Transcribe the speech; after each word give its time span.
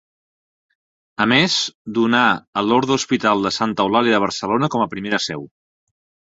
A 1.25 1.27
més, 1.33 1.57
donà 1.99 2.23
a 2.31 2.65
l'orde 2.71 2.95
l'Hospital 2.97 3.47
de 3.47 3.55
Santa 3.61 3.87
Eulàlia 3.87 4.19
de 4.19 4.25
Barcelona 4.27 4.73
com 4.77 4.89
a 4.89 4.93
primera 4.99 5.25
seu. 5.31 5.49